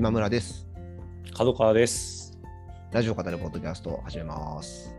[0.00, 0.66] 今村です。
[1.36, 2.32] 角川です。
[2.90, 4.96] ラジオ語るポッドキャストを始めます。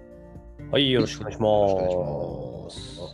[0.69, 1.71] はい、よろしくお願いします。
[1.73, 3.11] よろしくお願いします。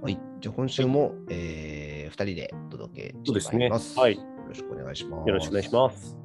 [0.00, 3.98] はい、じゃあ今週も、えー、2人でお届けしてまいります。
[3.98, 5.28] はいよろしくお願いします。
[5.28, 6.16] よろしくお願いします。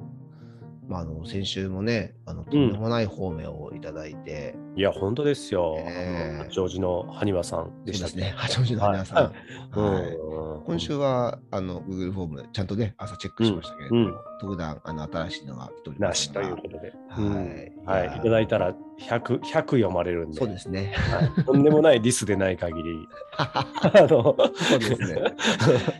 [0.88, 5.74] まあ、あの先週もね、あのとんでもない方面をいただいて、いや、本当ですよ。
[5.76, 9.16] ねえ八王子の埴輪さんでしたね、八王子の花屋さん。
[9.16, 9.38] はいはい
[9.72, 16.92] うん今週はあの Google フォーム、ちゃんとね、朝チェックしましたけれども、特段あの新しいのが来ておりまなしということで。
[17.08, 20.38] はいうんはいい、ただいたら100、100読まれるんで。
[20.38, 20.94] そうですね。
[20.94, 23.08] はいとんでもないディスでない限り。
[23.38, 23.66] あ
[24.10, 25.22] のそうですね。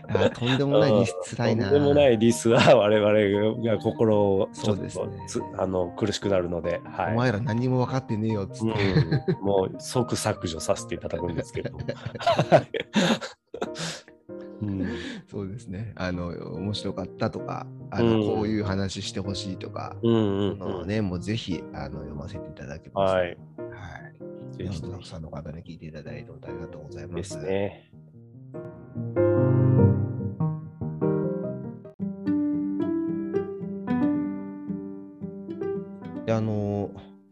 [0.09, 1.65] あとんでもないディスつらいな。
[1.65, 7.13] とんでもないディスは我々が心をそうですねつあの苦しくなるので、はい。
[7.15, 8.93] お前ら何にも分かってねえよっつって。
[8.93, 11.71] うん、 もう即削除させていただくんですけど。
[15.29, 15.93] そうですね。
[15.95, 23.15] あの、面白かったとか、あの、うんこういう話してほしいとか、うんね、もうぜひあの読ませていただけます。
[23.15, 23.27] はい。
[23.27, 23.37] はい。
[24.57, 27.17] ぜひ本当たくさんの方に聞いていただいてありがとうございま。
[27.17, 27.91] ですすね。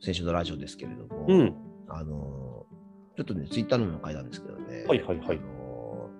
[0.07, 1.55] 先週のラジオですけれども、うん。
[1.89, 2.65] あの、
[3.17, 6.11] ちょっとね、ツイッターのも書いたんですけどね、はいはいはいあの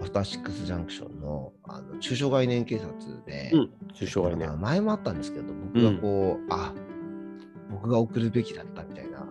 [0.00, 2.92] アフターシックスジャンクションのあの中小概念警察
[3.26, 3.70] で、うん。
[3.92, 4.56] 中小概念まあ。
[4.56, 6.72] 前もあったんですけど、僕がこう、あ
[7.70, 9.28] 僕が送るべきだったみたいな、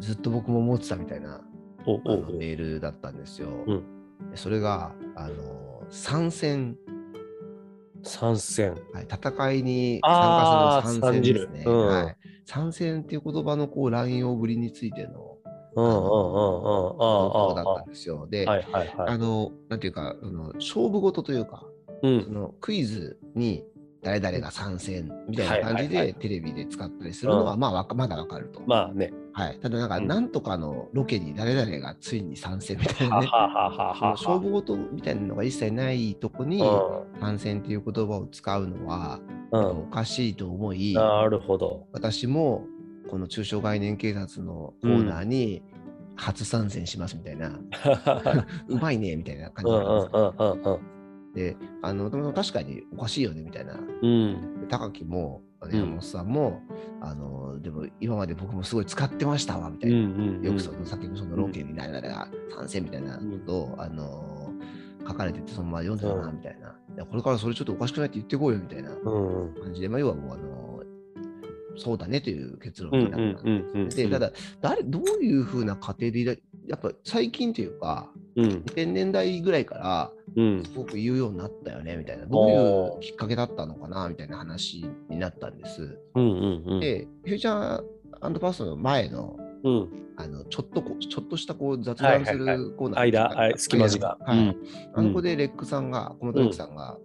[0.00, 1.42] ずっと僕も思ってたみたいな
[1.84, 3.48] おうおメールだったんですよ。
[3.66, 3.82] うん
[4.30, 6.76] でそれが、あの参戦、
[8.02, 8.74] 参戦。
[8.92, 11.64] はい、戦いに参加する参戦ですね。
[11.66, 12.16] うんはい、
[12.50, 15.36] 参戦っていう言葉のこう乱用ぶりについての
[15.76, 16.02] うんうんうんうん。
[16.02, 18.26] あ投稿だあ、ったんですよ。
[18.28, 19.08] で、はいはいはい。
[19.08, 21.64] あの、なんていうか、その勝負事というか、
[22.02, 22.24] うん。
[22.24, 23.62] そのクイズに
[24.02, 28.62] 誰々が参戦みたいな感じでテレビで使ったりするのは、うんまあまだわかると。
[28.66, 29.12] まあね。
[29.32, 29.60] はい。
[29.60, 33.28] ただ、なんか、うんなんとかのロケに誰々がついに参戦みたいなね。
[33.28, 39.20] 勝負事みたいなのが一切ないとこに、う参戦っていう言葉を使うのは、
[39.52, 39.90] おん。
[39.90, 41.86] かしいと思い、なるほど。
[41.92, 42.66] 私も
[43.08, 45.62] この中小概念警察のコーナーに
[46.16, 47.50] 初参戦しますみたいな、
[48.68, 50.80] うまいねみたいな感じたん
[51.34, 53.74] であの、確かにおかしいよねみたいな。
[54.02, 54.66] うん。
[54.68, 56.60] 高木も、山本さんも、
[57.00, 60.08] あの、でも今まで僕もすごい使ってましたわみたうんいな。
[60.08, 60.42] うん。
[60.42, 64.39] よくその先のそのロケに誰々が参戦みたいなことを、あの、
[65.06, 66.68] 書かれてて、そのまま読んでたなうんみたいな。
[66.68, 69.54] いやこれからそれちょっとおかしくないって言ってこうよみたいなうんうん。
[69.62, 70.82] 感じで、まあ、要はもう、あの、
[71.76, 73.40] そうだねという結論うんになった。
[73.42, 73.88] うんうんうん。
[73.88, 80.64] で、ただ、誰、どういうふうな過程でやっぱ最近というか、うん2000年代ぐらいから、うん。
[80.64, 85.98] すごく言うようになったよねみたいな、どういうきっかけだったのかなみたいな話になったんです。
[86.14, 86.80] うんうんうん。
[86.80, 89.88] で、フューチャーパスの前の、うん。
[90.16, 94.16] あのちょっとこちょっとしたこう雑談すはいはいるコーナー間、あ隙間時間。
[94.20, 94.56] はいうん
[94.94, 96.98] あの子でレックさんが、小本レックさんが、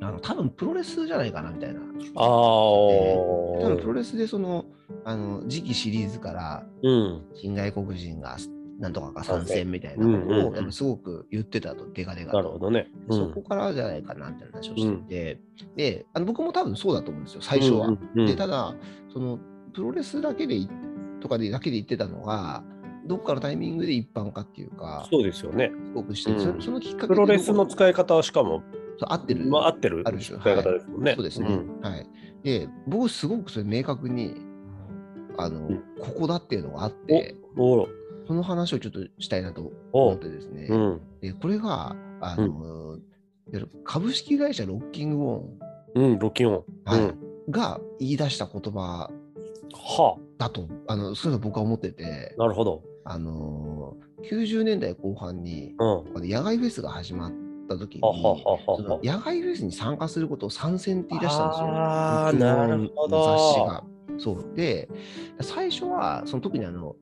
[0.00, 1.80] あの多分プロレスじゃないかなみたいな。
[1.80, 2.26] ああ。
[2.26, 4.64] 多分プロレスでその
[5.04, 7.22] あの次期シリーズからうん。
[7.34, 8.36] 新外国人が
[8.78, 12.88] なんとかが参戦みたいなのうんうんすごく言ってたと、デカデカとなるほどね。
[13.08, 15.40] うそんこからじゃないかなみたいな話をしてて、
[15.76, 17.86] であの僕も多分そうだと思うんですよ、最初は。
[17.88, 18.74] うんうんで、ただ、
[19.12, 19.38] その
[19.72, 20.68] プロレスだけでい
[21.22, 22.64] とかでだけで言ってたのが、
[23.06, 25.72] どっかのタイミングで一般化っていうか、そうですよね。
[25.86, 26.60] すごくして、うん。
[26.60, 28.62] そそのきっかけプロレスのい使い方はしかも、
[29.00, 31.14] 合ってる、まあ、合ってるある種使い方ですもんね。
[31.16, 31.80] そうですね、ん。
[31.80, 32.06] はい。
[32.42, 34.36] で、僕、すごくそれ明確に、
[35.38, 35.82] あの、うん。
[36.00, 37.88] ここだっていうのがあって、おお
[38.26, 40.08] その話をちょっとしたいなとお。
[40.08, 41.00] 思ってですね、うん。
[41.20, 42.98] でこれが、あの、
[43.84, 45.58] 株式会社ロッキングオン、
[45.94, 46.64] うん、ロキオン。
[46.84, 47.00] はい。
[47.00, 47.18] うん。
[47.50, 49.10] が言い出した言葉
[49.72, 52.82] はだと、あのそういうの僕は思っててあ、、なるほど。
[53.04, 56.28] あのー、90年代後半に、うん。
[56.28, 57.32] 野外フェスが始まっ
[57.68, 59.00] た時に、ははは。
[59.02, 61.66] 野外フェスに参加することを参戦って言い出したんですよ。
[61.68, 63.84] あーロッキングオンなるほどの雑誌が。
[64.18, 64.56] そう。
[64.56, 64.88] で、
[65.40, 66.94] 最初は、その特にあの、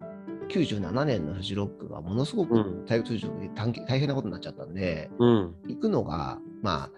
[0.49, 5.55] 97年のフジロックがものすごくうん体育通常で大大変なことになっちゃったんで、うん。
[5.69, 6.91] 行くのが、まあ、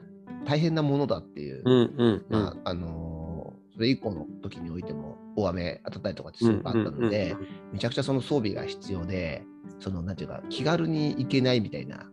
[0.44, 2.42] 大変なものだっていう、うんうんうん。
[2.42, 3.21] まあ、あのー
[3.74, 7.36] それ以降の時においても大雨当たったりとかってすごくあったので、
[7.72, 9.44] めちゃくちゃその装備が必要で、
[9.80, 12.08] そのなんていうか、気軽に行けないみたいな。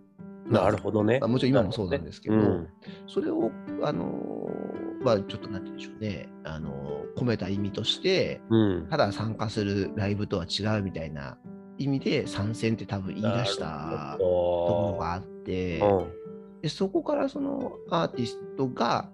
[0.48, 1.28] なるほどねまあ、。
[1.28, 2.68] もちろん今もそうなんですけど、うん
[3.08, 3.52] それを、
[3.84, 8.88] あのーはちょっとなんて言うんでしょうね、あの込めた意味として、うん。
[8.90, 11.38] ただ参加するライブとは違うみたいな
[11.78, 19.10] 意味で参戦って多分言い出したところがあって、うん、でそこからそのアーティストが、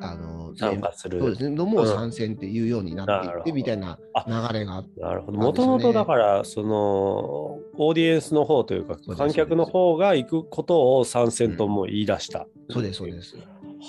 [0.00, 1.20] あの、参加する。
[1.20, 5.38] そうですね、のもうん参戦っていうようになっていってみたいな流れがあって、なるほど。
[5.38, 12.46] もともとだから、その、オーディエンスの方というか観客の方が行くことを参戦とも言い出した。
[12.70, 13.36] そうです、そうです。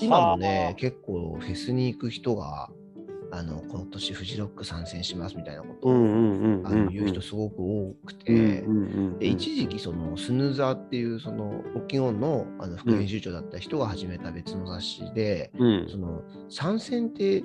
[0.01, 2.69] 今もね、結構フェスに行く人が、
[3.37, 5.91] あの今年フジロック参戦しますみたいなことを、
[6.89, 8.63] 言う人すごく多くて、
[9.19, 17.43] で一時期そのスヌーザーっていうそのロッキンオンのあの副編集長だった人が始めた別の雑誌で、うんその参戦って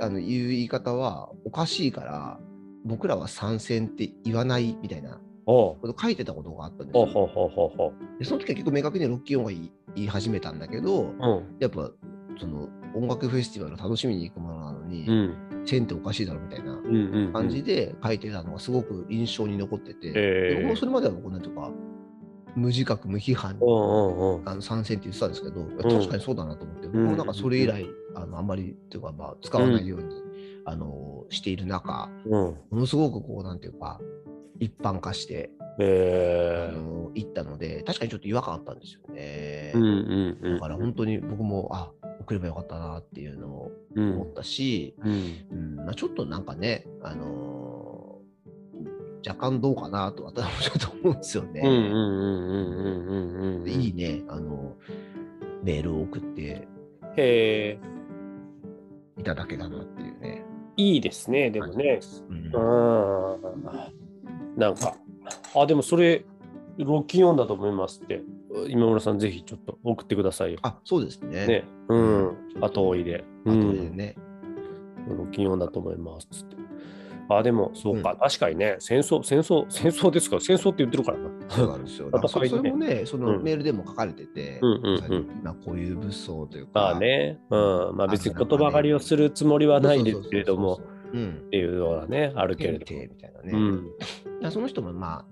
[0.00, 2.38] あのいう言い方はおかしいから
[2.84, 7.92] 僕らは参戦って言わないみたいなこと書いてたことがあったんですよ。
[8.18, 11.06] でその時は結構明確にロッキンオンが言い始めたんだけど、う。
[11.06, 11.56] うん。
[11.58, 11.90] やっぱ
[12.38, 15.34] その音楽フェスティバルを楽しみに行くものなのに、うん。
[15.64, 17.32] チェーンっておかしいだろみたいなうんうんうん。
[17.32, 21.70] 感じで書いてたのがすごく印象に残ってて、僕もそれまでは僕なんていうか
[22.56, 24.48] 無自覚無批判うんうんうん。
[24.48, 30.22] あの参戦って言ってたんですけど、ん確かにそうだなと思って、僕もなんかそれ以来、あのあんまりっていうか、まあ、使わないように、
[30.66, 32.30] あのしている中、うん。
[32.30, 34.00] ものすごくこう、なんていうか、
[34.60, 35.50] 一般化して、
[35.80, 39.72] ええあのいったので、確かにちょっと違和感あったんですよね。
[39.74, 40.54] うんうんうん。
[40.54, 41.90] だから本当に僕も、あ
[42.20, 45.12] 送ればよかったなっていうのをうん思ったし、うん。
[45.50, 47.74] うんまあ、ちょっとなんかね、あのー
[49.26, 51.62] 若干どうかなと私もちょっと思うんですよね。
[53.66, 54.76] いいね、あの、
[55.62, 56.68] メールを送って。
[59.18, 60.44] いただけたなっていうね。
[60.76, 62.00] いいですね、でもね。
[62.28, 62.52] うんうん。
[64.58, 64.96] なんか、
[65.54, 66.26] あ、でもそれ、
[66.76, 68.20] ロッキンオンだと思いますって、
[68.68, 70.58] 今村さん、ぜひちょっと送ってくださいよ。
[70.62, 71.46] あ、そうですね。
[71.46, 71.64] ね。
[71.88, 72.36] うん。
[72.60, 73.24] 後追いで。
[73.46, 73.90] あとうん。
[73.90, 74.16] でね。
[75.08, 76.28] ロッキンオンだと思います。
[77.28, 80.40] あ、でも、そうか、うん確かにね、戦争、戦争、戦争ですか？
[80.40, 81.30] 戦争って言ってるからな。
[81.48, 82.10] そうなんですよ。
[82.10, 86.70] だからそれもね、そのうんメールでも書かれてて、うんうんうん今こういう物騒というか。
[86.74, 87.56] まあね、う
[87.92, 87.96] ん。
[87.96, 90.80] まあ別に言葉狩りをするつもりはないですけれども。
[91.14, 94.50] っていうのはね、あるけれど検定みたいなね。
[94.50, 95.24] その人もまあ、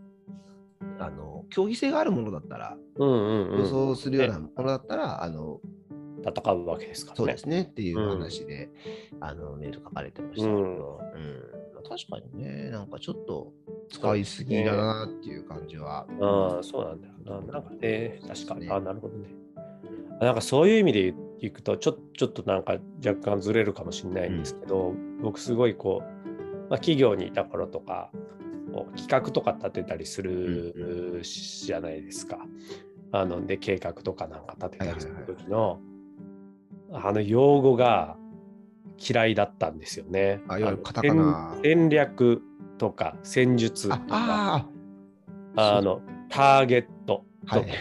[1.06, 3.58] あの、競技性があるものだったら、うんうんうん。
[3.60, 5.60] 予想するようなものだったら、あの、
[6.22, 7.16] 戦うわけですからね。
[7.16, 8.70] そうですねっていううん話で、
[9.20, 10.82] あのメール書かれてましたけど、うんうん
[11.74, 13.52] まあ確かにね、なんかちょっと
[13.90, 16.06] 使いすぎだなっていう感じは。
[16.20, 17.52] ああ、そうなんだよな。
[17.52, 18.60] なんかね、確かに。
[18.62, 19.28] ねあなるほどね。
[20.20, 28.10] あなんかそういう意味でいくと、ちょちょっとなんか若干ずれるかもしれないんですけど、僕すごいこう、まあ、企業にいた頃とか、
[28.96, 32.38] 企画とか立てたりするじゃないですか。
[33.12, 35.80] あので計画とかなんか立てたりする時の、
[36.92, 38.16] あの用語が
[38.98, 40.40] 嫌いだったんですよね。
[40.48, 41.54] あいわゆるのカタカナ。
[41.62, 42.42] 戦戦略
[42.78, 44.06] とか戦術とあか。
[44.08, 44.66] あ
[45.56, 47.62] ああのターゲットはい。
[47.62, 47.76] といわ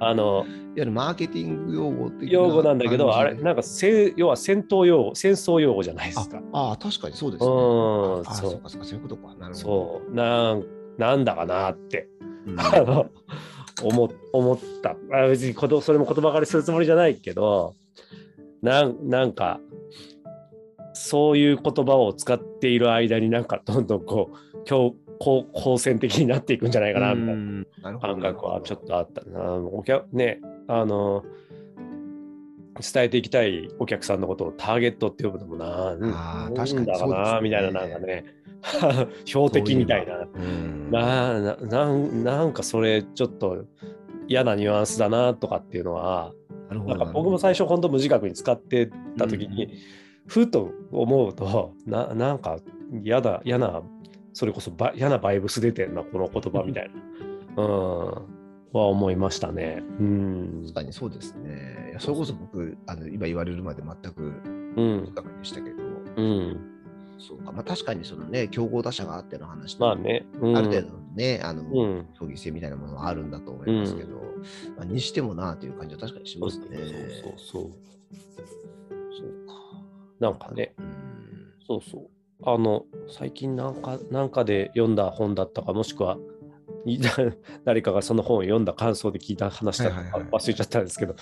[0.00, 6.40] あのゆるマーケティング用語的な用語なんだけど、あれ、なんかせ要は戦闘用語、戦争用語じゃないですか。
[6.52, 7.50] ああ、確かにそうですね。
[7.50, 9.34] うんああ、そうかそうか、そういうことか。
[9.34, 9.54] なるほど。
[9.54, 10.64] そう、なん
[10.98, 12.08] なんだかなって、
[12.46, 13.06] うん あの
[13.82, 14.96] 思思った。
[15.12, 17.74] あ別にことそれも言葉狩りするつもりじゃないけど、
[18.62, 19.60] なんなんか、
[20.94, 27.98] そういう言葉を使っている間になんかどんどんこう、強好好戦的になっていくんじゃないかな、みたいな。
[28.00, 29.54] 感覚はちょっとあったな。
[29.54, 31.22] お客ね、あの、
[32.80, 36.12] 伝えていきたいお客さんのことをターゲットって呼ぶのもな、うん。
[36.12, 37.40] あ確かにだかな、そうですね。
[37.42, 38.24] みたいな、なんかね、
[39.24, 40.26] 標的みたいな。
[40.34, 40.90] うん。
[40.90, 43.64] なななんなんかそれちょっと
[44.26, 46.32] 嫌なニュアンスだなとかっていうのは、
[46.68, 49.74] なんか僕も最初本当無自覚に使ってた時に、
[50.26, 52.58] ふと思うとななんか
[53.04, 53.82] 嫌だ嫌な
[54.32, 56.90] それこそば嫌なバイブス出てんなこの言葉みたい
[57.56, 57.72] な、うん、
[58.72, 59.82] は思いましたね。
[60.00, 60.62] うん。
[60.62, 61.90] 確かにそうですね。
[61.90, 64.22] いやそれこそ僕、あの今言われるまで全く
[64.76, 65.06] うん。
[65.06, 65.76] 不確でしたけど、
[66.16, 66.60] うん、
[67.18, 72.06] そうか、まあ確かにそのね、競合打者があっての話まあね、うん、ある程度のね、あの、うん。
[72.18, 74.16] 競技性みたいなものはあるんだと思いますけど、
[74.76, 76.66] まあ、にしてもなという感じは確かにしますね。
[76.70, 77.70] そうそうそう。
[79.18, 79.54] そうか。
[80.20, 80.74] なんかね。
[80.78, 81.52] うん。
[81.66, 82.08] そうそう
[82.44, 86.18] あの最近なんかなんかで読んだ本だったかもしくは
[86.84, 86.98] い
[87.64, 91.14] 誰かがその本を読んだ感想で聞いた話だったか忘れちゃったんですけど、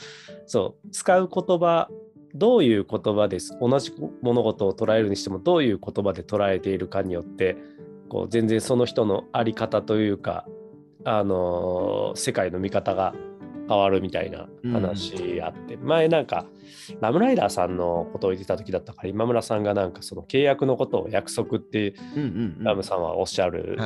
[0.46, 1.88] そう使う言葉
[2.34, 7.56] どういう言葉です同じ物事を捉えるにしてもどういう言葉で捉えているかによって
[8.08, 10.46] こう全然その人の在り方というか、
[11.04, 13.14] あのー世界の見方が
[13.70, 16.44] 変わるみたいな話あって、前なんか
[17.00, 22.64] ラムライダーさんのことを言ってた時だったから今村さんがなんかその契約のことを約束ってうんうんうん。
[22.64, 23.78] ラムさんはおっしゃる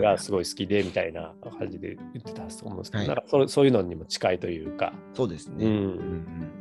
[0.00, 3.08] がすごい好きでみたいな感じで言ってたと思うんですけど、はい。
[3.08, 4.92] なんかそれそういうのにも近いというか。
[5.12, 5.66] そうですね。
[5.66, 5.72] うん。
[5.72, 6.52] うんうんうん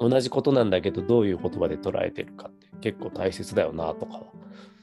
[0.00, 4.22] 同じことなんだけどどういう言葉で捉えてるかって結構大切だよなとかは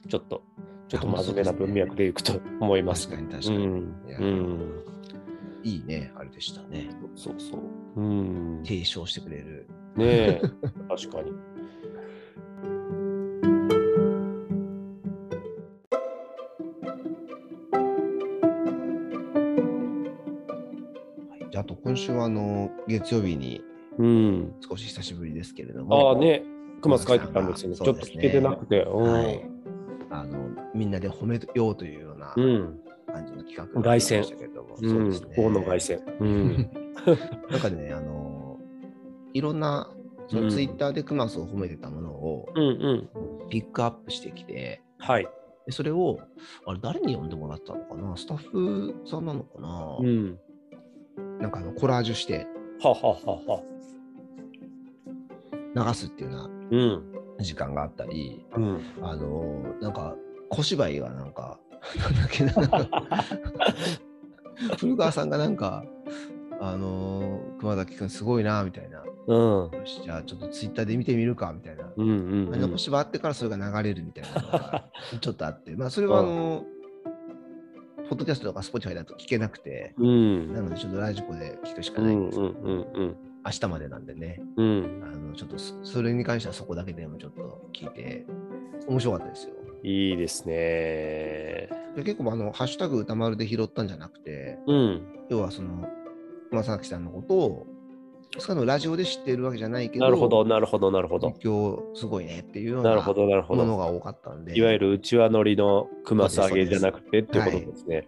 [0.07, 0.43] ちょっと
[0.87, 3.57] ちょっと真面目な文脈でいくと思います確かに確うかに。
[3.57, 4.96] うん
[5.67, 6.87] いいね、あれでしたね。
[7.13, 7.61] そうそう
[7.97, 8.01] う。
[8.01, 8.61] ん。
[8.61, 9.67] ね提唱してくれる。
[9.99, 10.39] え。
[10.87, 11.31] 確かに。
[21.29, 23.61] はい、じゃあ、あと今週はあの月曜日に
[23.97, 24.53] うん。
[24.61, 26.43] 少し久しぶりですけれども、ああね。
[26.81, 28.83] 熊津書いてたんですよねちょっと聞けてなくて。
[28.83, 29.49] うん、はい、
[30.11, 32.79] あのみんなで褒めようというようなうん。
[33.07, 34.23] 感じの企画にな凱旋
[34.79, 35.35] そうですね。
[35.37, 36.01] 大野凱旋。
[36.19, 36.69] うん。
[37.49, 38.59] なんかね、あの
[39.33, 39.89] いろんな
[40.27, 42.67] そのツイッターでクマスを褒めてたものをうんう
[43.45, 43.49] ん。
[43.49, 45.27] ピックアップしてきて、はい。
[45.65, 46.19] でそれを
[46.65, 48.15] あれ誰に読んでもらったのかな？
[48.17, 50.39] スタッフさんなのかな、うん。
[51.39, 52.47] なんかあのコラージュして。
[52.81, 53.15] ははは
[53.47, 53.63] は。
[55.75, 57.11] 流すっていうよううん。
[57.37, 58.81] な時間があったり、うん。
[59.01, 60.15] あのなんか
[60.49, 61.59] 小芝居がなんか、
[62.01, 63.23] なんだっけな、なんか
[64.79, 65.83] 古川さんがなんか、
[66.59, 69.37] あの熊崎君すごいなみたいな、うん。
[69.37, 71.83] よし、じゃあちょっとツイッターで見てみるかみたいな。
[71.95, 72.59] うんうんうん。
[72.59, 74.85] 残し場あってからそれが流れるみたいなのが
[75.21, 76.65] ちょっとあって、まあそれはあの、
[78.09, 80.53] ポッドキャストとか Spotify だと聞けなくて、うん。
[80.53, 82.15] なのでちょっと radiko で聞くしかうんない。
[82.15, 83.15] んですけど、うんうんうん。
[83.45, 85.01] 明日までなんでね、うん。
[85.03, 88.25] あのちょっとそそれに関してはそこだけでもちょっと聞いて、
[88.87, 89.53] 面白かったですよ。
[89.83, 91.69] いいですね。
[91.97, 95.01] で結構あの、ハッシュタグ宇多丸で拾ったんじゃなくて、うん。
[95.29, 95.87] 要はその、
[96.51, 97.67] 正崎さんのことを、
[98.37, 101.33] そのラジオで知っているわけじゃないけど、なるほど、なるほど、なるほど。
[101.43, 103.65] 今日すごいねっていうようななるほど、なるほど。
[103.65, 108.07] ものが多かったんで、いわゆる内輪ノリの熊さげじゃなくてっていうことですね。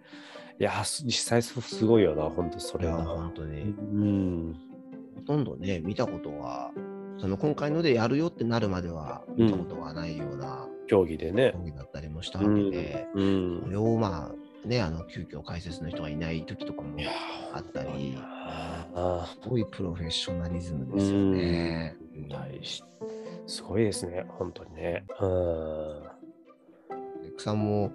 [0.60, 3.06] いや、す実際すすごいよな、本当そいや、れは。
[3.06, 4.56] 本当に、うん。
[5.16, 6.70] ほとんどね、見たことが、
[7.20, 11.64] その今回のでやるよってなるまでは見たことがないような競技でね競。
[11.66, 13.08] 技だったりもしたわうんけで、。
[13.14, 16.98] うんそれをまあ、ね、あの急遽解説の人がいない時とかも
[17.54, 21.96] あったり、あすごいプロフェッショナリズムですよね。
[23.48, 25.06] すごいですね、本当にね。
[25.20, 26.04] うん。
[27.38, 27.92] さんも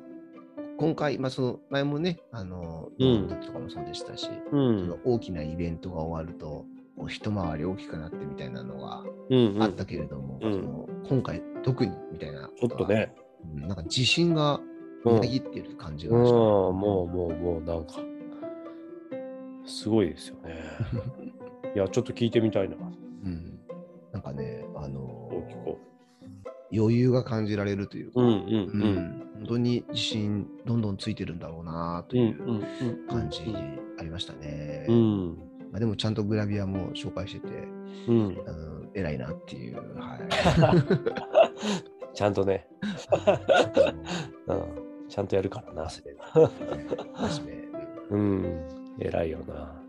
[0.78, 4.99] 今回、まあ、その前もね、あの、うんとかもそうでしたし、うそんの。
[5.04, 6.64] 大きなイベントが終わると、
[6.97, 9.63] こう一回り大きくなってみたいなのがうん。
[9.63, 13.13] あったけれども、うんその今回特にみたいなちょっとね。
[13.17, 13.25] うん
[13.61, 14.59] なんか自信が
[15.05, 17.95] うんみなぎっている感じうん、がしたね、もうもうもうなんか、
[19.67, 20.55] すごいですよね。
[21.77, 22.77] いや、ちょっと聞いてみたいな。
[22.77, 23.61] うん
[24.13, 25.79] なんかね、あの大きく。
[26.77, 28.97] 余裕が感じられるというか、うんうんううん。
[28.97, 33.43] ん本当に自信どんどんついてるんだろうなとうんいううん感じ
[33.99, 34.87] ありましたね。
[34.89, 35.39] うん。
[35.75, 37.52] まあ、でもちゃんとグラビアも紹介してて、
[38.07, 38.38] うん。
[38.47, 39.99] あの偉いなっていう。
[39.99, 40.21] はい
[42.14, 42.69] ちゃんとね、
[44.47, 45.88] うん、ちゃんとやるからな。
[48.09, 48.69] うん、
[49.00, 49.83] 偉いよな。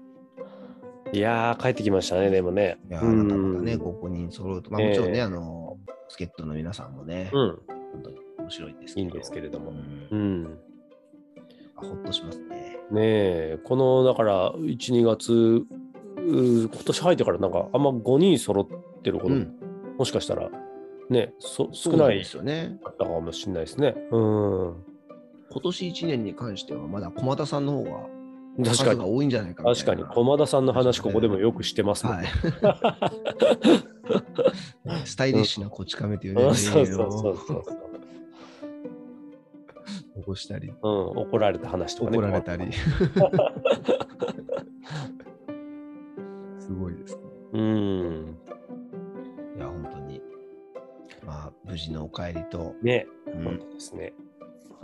[1.13, 2.79] いやー、帰ってきましたね、でもね。
[2.89, 5.77] いや、うんなんかまたね、ここに揃うと、まあもちろんね、ええあの、
[6.09, 7.59] 助っ人の皆さんもね、うん、
[7.93, 9.05] 本当に面白いんですけど。
[9.05, 10.59] いいんですけれどもうんうん。
[11.75, 12.45] ほっとしますね。
[12.91, 15.65] ねえ、この、だから、1、2月、う
[16.17, 19.53] 今年入ってからなんか、あんま5人揃ってること、うん
[19.97, 20.49] もしかしたら、
[21.09, 22.77] ね、そ少ないですよね。
[22.83, 23.95] かったかもしれないですね。
[24.11, 24.75] うん。
[25.51, 27.91] 今年1年に関しては、まだ駒田さんの方が
[28.63, 29.01] 確かに。
[29.01, 32.13] 多いんじゃないか確かに、駒田さんの話、ここでもよくしてますね。
[32.13, 32.25] い。
[35.05, 37.63] スタイリッシュなこち亀というね、うんそうそうそうそう。
[40.15, 40.75] 起こしたり、うん、
[41.17, 42.17] 怒られた話とかね。
[42.17, 42.71] 怒られたり。
[46.59, 47.21] すごいですね。
[47.53, 48.37] うん。
[49.55, 50.21] いや、本当に。
[51.25, 54.13] まあ、無事のお帰りと、ね、うん本当ですね。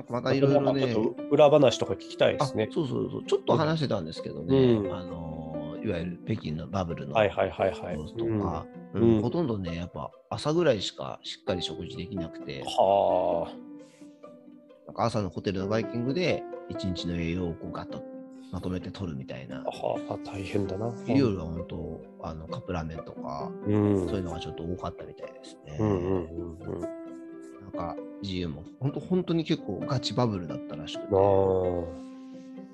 [0.10, 0.96] またいろいろね
[1.30, 2.70] 裏話とか聞きたいであすね。
[2.72, 7.96] そうそうそう、ちょっと話してたんですけどね、うんあのいわゆる北京のバブルのはいはいはいはい。
[8.16, 8.66] とうんか、
[9.22, 13.52] ほとんどね、やっぱ朝ぐらいしかしっかり食事できなくて、は
[14.88, 18.04] なんか朝のホテルのバイキングで一日の栄養をこうガッと
[18.52, 19.64] まとめて取るみたいなあ。。
[19.64, 20.94] はあ、大変だな。
[21.08, 24.08] 夜は本当、あのカップラーメンとか、うん。
[24.08, 25.78] そういうのがちょっと多かったみたいですね。
[25.80, 26.82] うんうんうんうん。
[26.82, 31.20] なんか自由も、本当、本当に結構ガチバブルだったらしくて、あ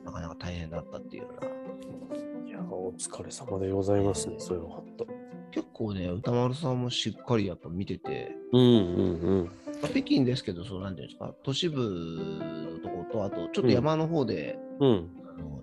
[0.06, 2.50] なかなか大変だったっていうような。
[2.50, 5.08] いや、お疲れ様でございますね、えーそれは本当。
[5.52, 9.52] 結構ね、歌丸さんもしっかりやっぱ見てて、うんうんうん。
[9.81, 15.10] まあ北京ですけど、そうなんていうんですか、都市部のところと、あとちょっと山の方で、うん。
[15.27, 15.62] あの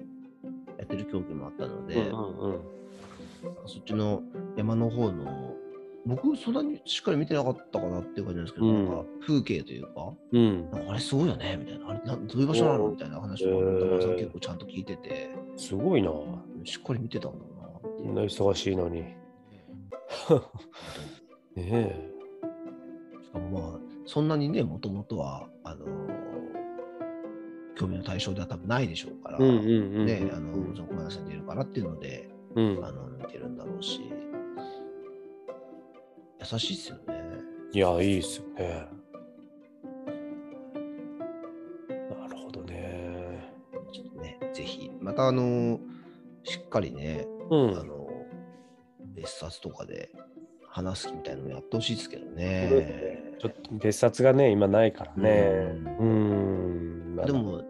[0.79, 2.61] やってる競技もあったので、うんうんうん。
[3.67, 4.23] そっちの
[4.57, 5.55] 山の方の、
[6.07, 10.69] 僕、そんなにしっかり見てなかったかなっていう感じなんですけど、うんなんか風景というか、うん。
[10.71, 12.91] かあれすごいよねみたいな、あれなどういう場所なの？
[12.91, 16.11] みたいな話を結構ちゃんと聞いてて、すごいな。
[16.65, 19.01] しっかり見てたんだなっていうみんな忙しいのに。
[19.01, 19.17] ね
[21.57, 22.11] え。
[23.25, 26.15] しかもまあ、そんなにね、もともとは、あのー
[27.77, 29.39] 興味の対象では多分ないでしょうから。
[30.07, 34.01] ね、あの、その小林さんでいるからっていうので、うんあの、見てるんだろうし、
[36.53, 37.03] 優しいっすよね。
[37.73, 38.87] いや、いいっすよね。
[42.21, 43.53] なるほどね。
[43.93, 45.81] ちょっとね、ぜひ、またあのー
[46.45, 47.79] しっかりね、うん。
[47.79, 48.07] あの、
[49.17, 50.11] 別冊とかで
[50.69, 52.69] 話すみたいなのやってほしいですけどね。
[53.45, 55.31] ちょっと別冊がね、今ないからね。
[56.01, 57.17] ううん。
[57.17, 57.63] でも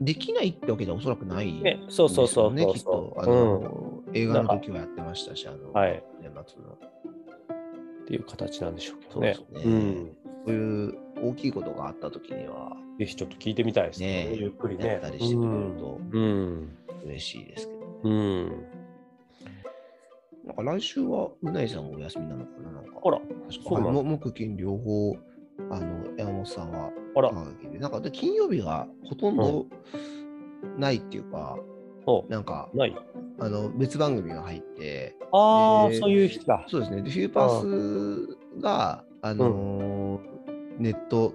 [0.00, 3.16] できないってわけではおそらくないんね、そうそうそうね、きっと。
[3.18, 3.28] あうん。
[3.28, 6.72] の、映画の時はやってましたし、あの、はい年末の。
[6.72, 9.34] っていう形なんでしょうけどね。
[9.34, 10.10] そうですねん。
[10.46, 14.26] そういう大きいことがあった時には、ぜひちょっと聞いてみたいですね。
[14.26, 14.86] ねゆっくりね。
[14.86, 16.78] やったりしてくれるとうん。
[17.06, 17.86] 嬉しいですけどね。
[18.04, 18.64] うん。
[20.46, 22.92] なんか来週はうないさんがお休みなのかななんか。
[23.02, 25.16] あら、確かそうなんだはいも木金両方、
[25.70, 29.66] あの、山本さんはあら、なんかで金曜日がほとんど
[30.78, 31.56] ないっていうか、
[32.06, 32.94] おなんか、ない
[33.38, 36.64] あの、別番組が入って、ああ、でそういう人だ。
[36.68, 37.02] そうですね。
[37.02, 40.34] で、フィーパースが、あのー
[40.78, 41.34] ネット、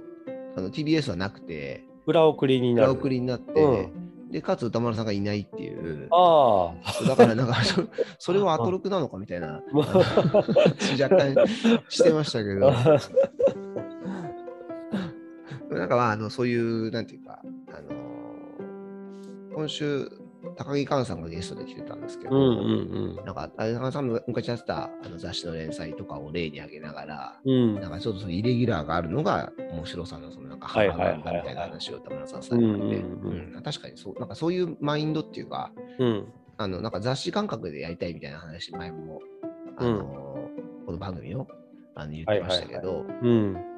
[0.58, 2.92] あの TBS はなくて、裏送りになる。
[2.92, 3.99] 裏送りになって、うん。
[4.30, 6.74] で、かつ歌丸さんがいないっていう、あ
[7.08, 7.84] だからなんかそ、
[8.20, 10.04] それはアトロクなのかみたいな、若
[11.18, 11.36] 干
[11.90, 12.72] してましたけど、
[15.72, 18.00] なんかまあ、あの、そういう、なんていうか、あのー
[19.56, 20.10] 今週、
[20.58, 27.52] 高木寛さんがゲストで来てたんですけど、うんうんなんか、あれ高木さんの昔やってたあの雑誌の連載とかを例に挙げながら、うん。
[27.52, 27.82] うん。
[27.82, 36.34] なんかちょっとそのイレギュラーがあるのが面白さのそのなんかはい幅はいはいはいなんだみたいな話を田村さんされてて、うんうんうんうん確かにそう、なんかそういうマインドっていうか、うん。
[36.58, 39.22] あのなんか雑誌感覚でやりたいみたいな話、前も、
[39.78, 40.50] あの
[40.86, 41.48] この番組を
[41.96, 43.69] あの言ってましたけど、うん。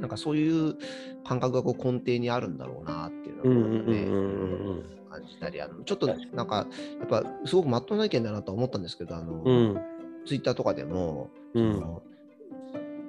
[0.00, 0.76] なんかそういう
[1.24, 6.66] 感覚がこう根底にあるんだろうなっていうのを感じたり、あのちょっとなんか、
[6.98, 9.80] やっぱすごくまっとうな意見だなと思ったんですけど、あのうん。
[10.26, 12.02] ツイッターとかでも、うんその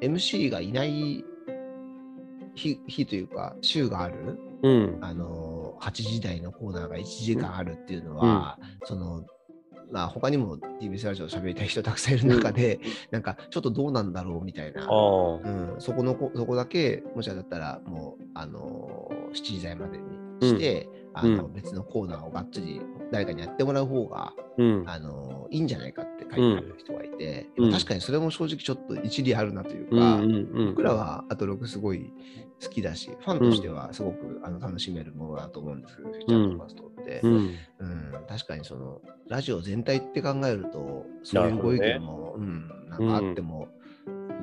[0.01, 1.25] MC がいない
[2.53, 4.97] 日日というか、週がある、うん。
[5.01, 9.25] あの8時台のコーナーが1時間あるっていうのは、その
[9.91, 12.79] まあ、他にも TBS ラジオ喋りたい人たくさんいる中で、
[13.11, 14.83] なんかちょっとどうなんだろうみたいな。
[14.83, 20.03] うん、そこのこそこだけ、もしあったら、もう、あの7時台までに
[20.41, 22.79] して、あのうん別のコーナーをがっつり
[23.11, 24.83] 誰かにやってもらう方が、うん。
[24.87, 27.71] あのいいんじゃないかって書いてある人がいて、うん。
[27.71, 30.69] 確かにそれも正直ちょっと一理あるなといううんか。
[30.71, 32.11] 僕らはアトロクすごい
[32.61, 36.83] 好きだし、ファンとしてはすごく、あの楽しめるものだと思うんですけど、フューチャートマスト。
[36.83, 37.33] って、うん。
[37.79, 43.69] うん確かにそのラジオ全体って考えると、そういうご意見も、うん、なんかあっても、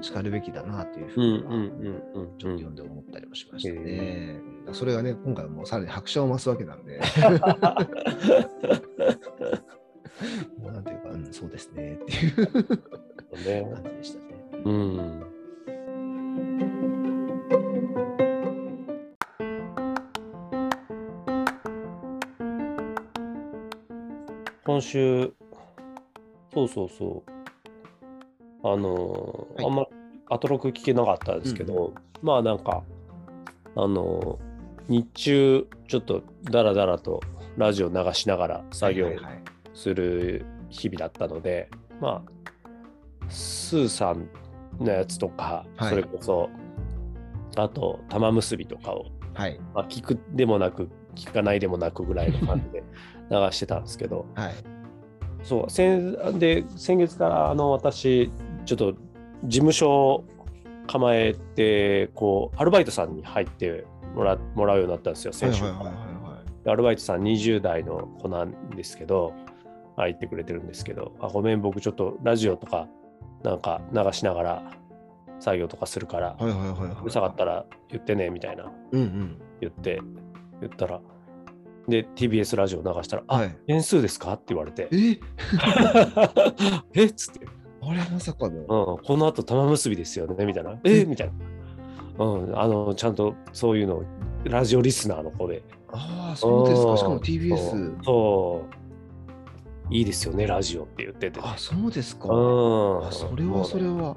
[0.01, 1.51] しかるべきだなというふうには。
[2.39, 4.41] ちょっと読んで思ったりもしましたね。
[4.73, 7.01] それがね、今回はもうさらに拍車を増すわけなんで、
[10.59, 12.37] もうなんていうか、うん、そうですねっていう
[13.45, 13.71] ね。
[13.75, 14.25] 感じでしたね。
[14.65, 15.34] うん。
[24.65, 25.33] 今週、
[26.53, 29.67] そうそうそう、あのーはい。
[29.67, 29.87] あんま
[30.31, 32.83] アトロク聞けなかったですけど、まあなんか、
[33.77, 34.55] あのー
[34.89, 37.21] 日中、ちょっとダラダラと
[37.57, 39.13] ラジオ流しながら作業
[39.73, 44.29] する日々だったので、まあ、スーさん
[44.79, 45.91] のやつとか、はい。
[45.91, 46.51] それこそ、
[47.57, 49.59] あと、玉結びとかを、はい。
[49.75, 52.83] まあ、聞くでもなく、聞かないでもなくぐらいの感じで
[53.31, 54.53] 流してたんですけど、はい。
[55.43, 58.31] そう、先で先月からあの私、
[58.65, 58.93] ちょっと
[59.45, 60.25] 事務所を
[60.87, 65.73] 構えて、こう、アルバイトさんに入ってもらもらうようになったんですよ、先週から。
[65.75, 66.15] はいはい
[66.67, 69.35] アルバイトさん20代の子なんですけど、
[69.97, 72.89] あ言ってくれてるんですけど、あごめん、僕ちょっとラジオとか
[73.43, 74.63] なんか流しながら
[75.41, 77.03] 作業とかするから、はいはいはいはい。
[77.03, 79.43] うるさかったら言ってねみたいなうんうん。
[79.61, 80.01] 言って、
[80.61, 81.01] 言ったら、
[81.89, 83.57] で TBS ラジオ流したら「あ、はい。
[83.67, 84.89] 点数ですか?」って言われて。
[84.93, 85.19] え
[86.95, 87.05] 「え？
[87.05, 87.47] っ?」つって、
[87.83, 88.61] あれまさかの。
[88.61, 88.63] う
[89.01, 91.05] ん「この後玉結びですよね」みたいな「え？
[91.05, 91.31] みたい
[92.19, 94.03] な、うん、あのちゃんとそういうの
[94.45, 95.63] ラジオリスナーの子で。
[95.93, 96.97] ああ、そうですか。
[96.97, 98.03] しかも TBS。
[98.03, 98.75] そう。
[99.95, 102.29] いいですよねラジオって言ってて、あ、そうですか。
[102.29, 103.07] うん。
[103.07, 104.17] あそれはそれは。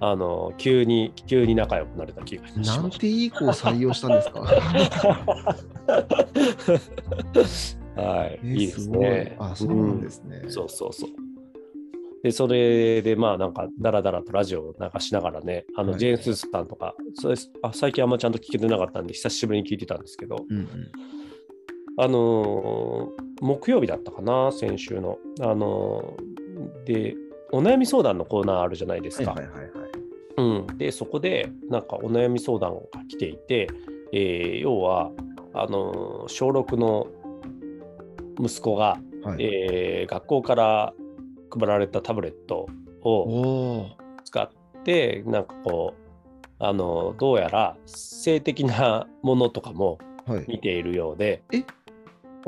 [0.00, 4.40] あの急に急に仲良くなれた気がしましたなんていい子を採用したんですか
[7.96, 9.36] はい、えいいですごね。
[9.38, 10.40] あ、そうなんですね。
[10.44, 11.10] うんそうそうそう。
[12.22, 20.68] で、それで、まあ、なんか、だらだらとラジオを流しながらね、あの、はいジェーン・スーさんとか、そうですあ最近あんまちゃんと聞けてなかったんで、久しぶりに聞いてたんですけど、うんうん。
[21.98, 25.18] あのー木曜日だったかな、先週の。
[25.40, 27.14] あのーで、
[27.52, 29.32] お悩み相談のコーナーあるじゃないですか。
[29.32, 29.85] はいはいはいはい。
[30.36, 33.68] うん、でそこでなんかお悩み相談が来ていて、
[34.12, 35.10] えー要は
[35.54, 37.06] あのー小6の
[38.38, 40.92] 息子が、はい、えー学校から
[41.50, 42.66] 配られたタブレット
[43.02, 43.22] おを
[43.80, 43.96] お。
[44.24, 44.50] 使っ
[44.84, 46.02] てなんかこう
[46.58, 50.44] あのどうやら性的なものとかもはい。
[50.48, 51.44] 見ているようで、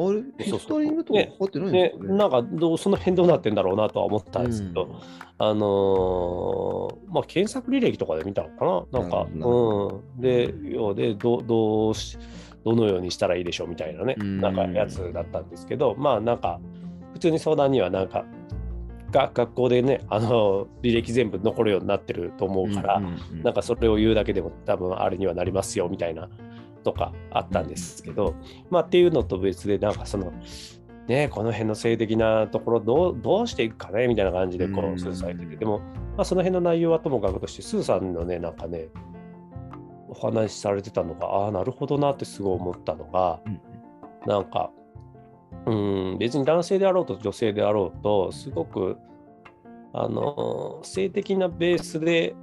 [0.01, 2.17] あれスタリングとかかかってないんでですかね。
[2.17, 4.95] なんかどうその辺どうなってんだろうなとは思ったんですけど、うん。
[5.39, 9.01] あのーまあ、検索履歴とかで見たのかな？
[9.01, 10.21] なんか、うん。
[10.21, 12.17] で、要でど、どうし、
[12.65, 14.41] どのようにしたらいいでしょうみたいなね、うん。
[14.41, 16.61] なんかやつだったんですけど、まあなんか、
[17.15, 18.25] 普通に相談にはなんか、
[19.11, 23.03] が学校でね、あの、履歴全部残るようになってると思うから、
[23.43, 26.29] なんかそれを言うだけでも多分あれにはなりますよみたいな
[26.89, 28.35] とかあったんですけど、
[28.71, 30.33] まあっていうのと別でなんかその
[31.07, 35.57] ねこの辺の性的なところどうどうしていくかねみたいな感じでこうスーさん言ってて。
[35.57, 35.81] でも、
[36.17, 38.89] まあ、その辺の内容はともかくとしてスーさんのねなんかね
[40.09, 43.61] お話しされてたのがああなるほどなってすごい思ったのがうん
[44.27, 44.71] なんか
[45.67, 48.97] うん別に男性であろうと女性であろうとすごく
[49.93, 52.35] あの性的なベースで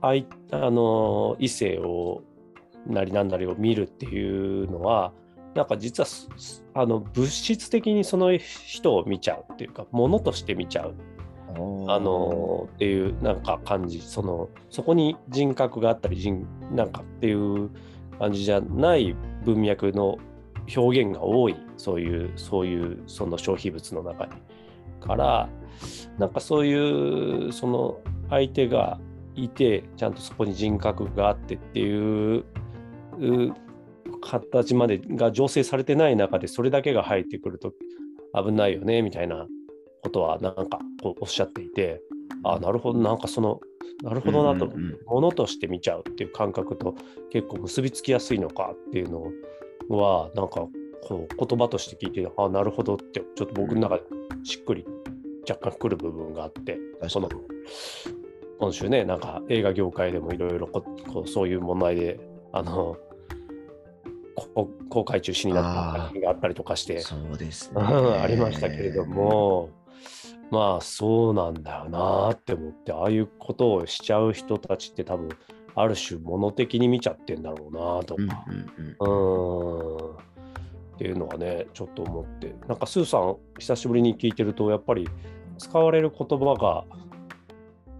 [0.00, 2.22] 相あの異性を
[2.88, 5.12] なりなんなりを見るっていうのは
[5.54, 6.08] なんか実は
[6.74, 10.94] あの物質的にその人を見ちゃうっていうかものとして見ちゃう。
[11.56, 17.70] うんあのっていうなんか感じそのそこに人格があったり人なんかっていう
[18.18, 20.18] 感じじゃない文脈の
[20.76, 24.32] 表現が多いそういうそういうその消費物の中に
[25.00, 25.48] から
[26.18, 27.98] なんかそういうその
[28.28, 29.00] 相手が
[29.34, 32.44] いてちゃんとそこに人格があってっていうう
[34.20, 37.72] 形までが醸成されてない中でそれだけが入ってくると
[38.34, 39.46] 危ないよねみたいな
[40.02, 42.00] ことはなんかこうおっしゃっていて
[42.44, 43.60] あなるほどなんかその
[44.02, 44.72] なるほどなと、
[45.06, 46.94] ものとして見ちゃうっていう感覚と
[47.30, 49.32] 結構結びつきやすいのかっていうの
[49.88, 50.68] はなんか
[51.08, 54.02] こう言葉として聞いてあなるほどってちょっと僕の中で
[54.44, 54.86] しっくり
[55.48, 56.78] 若干くる部分があって
[57.08, 57.28] その
[58.60, 62.20] 今週ねなんか映画業界でもいろいろここうそういう問題で
[62.52, 63.07] あのこ
[64.88, 67.80] 公開中止になった作品があったりとかしてそうですね。
[67.80, 69.70] ありましたけれども、
[70.50, 75.28] まあそうなんだよなって思って、ああいうことをしちゃう人たちって多分、
[75.74, 78.44] ある種物的に見ちゃってんだろうなとか、
[79.00, 79.96] うん、
[80.94, 85.08] っていうのはね、ちょっと思って、なんかスーさん、久しぶりに聞いてると、やっぱり
[85.58, 86.84] 使われる言葉が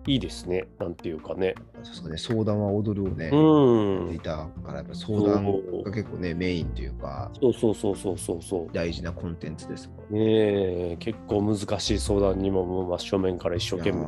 [0.08, 1.54] いいですね、なんていうかね。
[1.76, 1.84] うん。
[1.84, 4.20] そうかね、相談は踊るをね、うんい。
[4.20, 5.44] たから、やっぱ相談
[5.84, 8.68] が結構ね、メインというか、そうそうそうそうそうそう。
[8.72, 10.18] 大事なコンテンツですもん。
[10.18, 13.98] ねえ結構難しい相談にももう真正面から一生懸命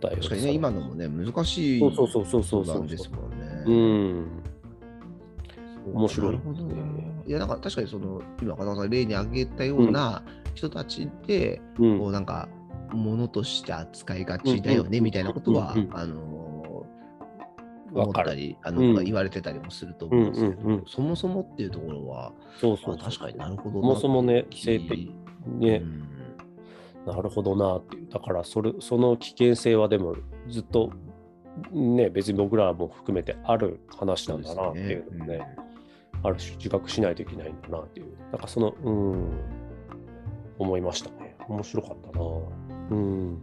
[0.00, 3.64] 確かにね、今のもね、難しいそうそうそうそうそう相談ですもんね。
[3.66, 4.42] うん。
[5.94, 6.74] 面白いなるほどな。
[7.26, 10.22] いや、なんか確かにその、今、風間さん例に挙げたような
[10.54, 12.48] 人たちで、うんこうなんか、
[12.92, 16.36] ものとして扱いがちだよね、みたいなことはあの。
[17.92, 23.82] 思ったり、あうんの、言われてたりもすると思うんですけど、そもそもっていうところは、そうそうあ確かになるほどな。
[23.82, 25.14] そもそもね性的
[25.46, 26.06] ね、うん
[27.06, 28.08] なるほどなっていう。
[28.08, 30.16] だからそれ、その危険性はでも
[30.48, 30.90] ずっと
[31.70, 35.56] ね、別に僕らも含めてある話なんだなっていうのをね、
[36.24, 38.06] ある種自覚しないといけないんだなっていう。
[38.32, 39.30] なんかその、うん、
[40.58, 41.36] 思いましたね。
[41.48, 42.24] 面白かったな。
[42.90, 43.42] うん。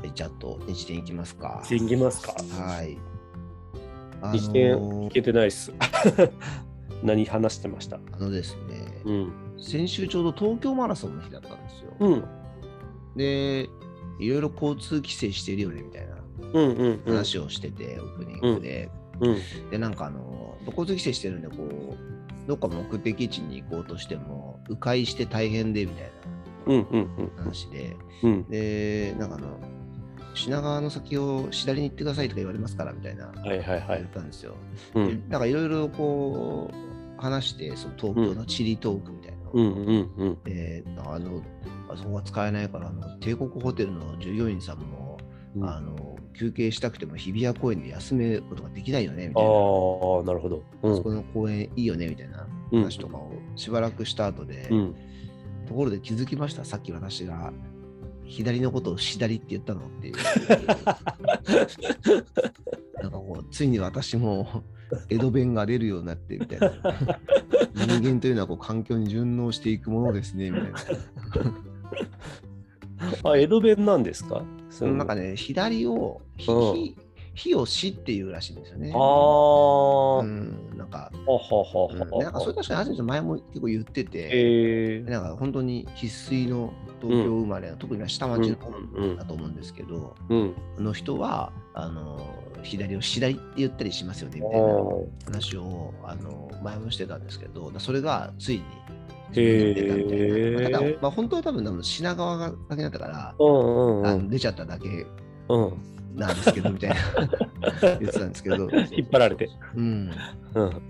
[0.00, 1.62] はい、じゃあと、日点いきますか。
[1.70, 2.32] いきますか。
[2.62, 2.98] はい。
[4.20, 5.72] あ日点の聞けてないっす。
[7.02, 8.00] 何話してました？
[8.12, 9.32] あのですね、うん。
[9.58, 11.92] 先週ちょうど東京マラソンの日だったんですよ。
[12.00, 12.24] うん。
[13.16, 13.68] で、
[14.18, 16.16] いろいろ交通規制してるよねみたいな
[16.52, 17.14] うんうんうん。
[17.14, 18.90] 話をしてて、オープニングで。
[19.20, 19.70] うん。
[19.70, 26.10] で、なんかあの、交通規制してるんで、こう、どっか目的地に行こうとしても、迂回して大変でみたい
[26.66, 28.48] うんうんうんな話で、うん。
[28.48, 29.58] で、なんかあの、
[30.34, 34.08] 品川の先を左に行ってくださいとか言われますからみたいなはいはいはい言っ。
[34.10, 34.54] たんですよ。
[35.28, 40.38] なんかいろいろこう話して、その東京の地理トークみたいなのをうんうんうん。
[40.44, 41.42] であの
[41.90, 45.18] あそこが使えないからあの帝国ホテルの従業員さんも、
[45.56, 50.62] うんあの休憩したくても日比谷公園で休めることができないよねみたああいな、ー、なるほど。
[50.82, 52.80] うあそんこの公園いいよねみたいなうん。
[52.80, 54.94] 話とかをしばらくした後で、うん。
[55.66, 57.52] ところで気づきましたさっき私が
[58.24, 60.14] 左のことを左って言ったのっていう。
[63.02, 64.62] なんかこうついに私も
[65.08, 66.70] 江戸弁が出るようになってみたいな。
[67.86, 70.78] 人間というのはこう環境に順応していくものですねみたいな
[73.24, 74.42] あ、江戸弁なんですか？
[74.70, 76.74] そそのなんかね、左を、ひうん。
[76.76, 76.96] ひ
[77.34, 78.90] 火をしっていうらしいんですよね。
[78.92, 82.00] ああ、はうん、なんか、ははうん。
[82.00, 88.56] はなんかそれ確かに安住さん前も結構言ってて、えー、なんか本当に生粋の東京生まれの、特に下町の
[88.96, 90.54] うんうん方だと思うんですけど、うん。
[90.78, 92.18] の人は、あの、
[92.64, 95.06] 左を左って言ったりしますよねみあたいなー。
[95.26, 98.62] 話をあの前もしてたんですけど、それがついに
[99.34, 100.70] たみたいな。
[100.70, 105.06] まあただまあ、本当は多分品川が先だったから、うんうんうんあの出ちゃっただけ
[105.48, 105.98] うん。
[106.18, 106.96] なんですけど、みたいな
[107.80, 109.48] 言ってたんですけど、引っ張られて。
[109.74, 110.10] うん。
[110.54, 110.82] うん。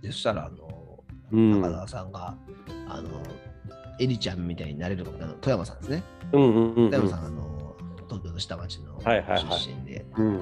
[0.00, 1.60] でそしたら、あの、うん。
[1.60, 2.34] 中澤さんが、
[2.88, 3.08] あの、
[4.00, 6.02] エリちゃんみたいになれるの富山さんですね。
[6.32, 6.90] うんうんうんうん。
[6.90, 7.76] 富山さん、あの、
[8.08, 10.34] 東京の下町のはいはいはい出身で、うん。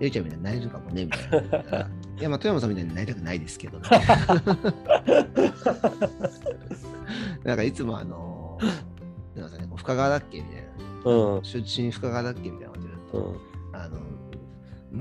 [0.00, 1.88] エリちゃんみたいになれるかもね、みたいな。
[2.20, 4.00] いや、まあ、富山さんみたいになりたくないですけど、みたい
[5.64, 5.72] な
[7.44, 8.58] なんかいつも、あの、
[9.34, 10.62] なんかね、深川だっけみたい
[11.04, 11.10] な。
[11.10, 11.44] うん。
[11.44, 13.76] 出身深川だっけみたいなこと言うと、うん。
[13.76, 13.98] あの、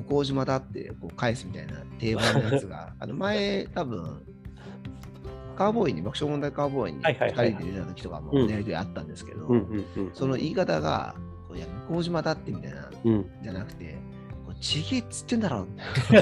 [0.08, 4.21] 向島だってこう返すみたいな定番のやつが、 あの前、多分
[5.56, 9.47] カーボーイに、爆笑問題カーボーイに2はいはいはい人で出た時とかもうんやりとりあったんですけど。
[10.13, 11.15] その言い方が、
[11.47, 13.26] こういや、向島だってみたいな、うん。
[13.43, 13.99] じゃなくて、
[14.63, 15.67] ちげえっつってんだろ、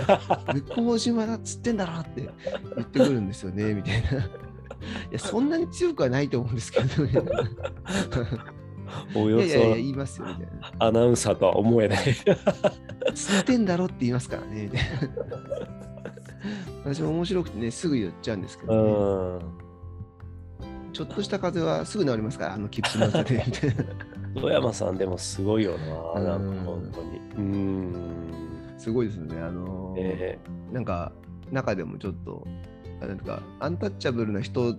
[0.75, 2.27] 向島だっつってんだろって
[2.75, 4.09] 言ってくるんですよね、みたいな。
[4.09, 4.13] い
[5.11, 7.31] や、そんなに強くはないと思うんですけど、みたいな
[9.13, 10.71] およいやいやいや、そ言いますよ、みたいな。
[10.79, 12.15] アナウンサーとは思えない。
[13.13, 15.31] つってんだろって言いますからね、みたいな。
[16.83, 19.45] 私も面白くてね、すぐ言っちゃうんですけうど、ね
[20.89, 20.93] ん。
[20.93, 23.83] ちょっとした風邪はすぐ治りますから、あのキプスのせで、みたいな。
[24.41, 25.77] 富山さんでもすごいよ
[26.15, 27.19] な、なんか本当に。
[27.37, 28.30] うん。
[28.81, 29.39] すごいですね。
[29.39, 30.39] あのーえ
[30.73, 31.11] なんか、
[31.51, 32.47] 中でもちょっと、
[33.01, 34.73] あなんか、アンタッチャブルな人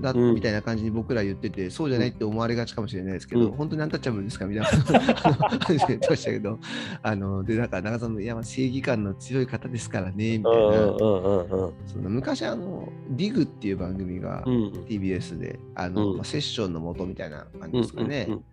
[0.00, 4.44] だうんみたいな感じに僕ら言ってて、そうじゃないって思われがちかもしれないですけど、うん本当にアンタッチャブルですか？
[4.46, 4.68] みたいな
[5.48, 6.58] 話で言ってましたけど、
[7.02, 10.58] あの、で、なんか、中さんも、いや、まあ正義感の強い方ですからね、みたいな。
[10.58, 14.54] うんうんうんうんその昔、あの、ディグっていう番組がうん。
[14.54, 14.72] うん。
[14.86, 18.26] TBS で、あの、うんまあセッションの元みたいな感じうんですかね。
[18.28, 18.44] うん